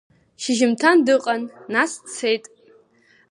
Шьыжьымҭан 0.41 0.97
дыҟан, 1.05 1.41
нас 1.73 1.91
дцеит. 2.03 2.43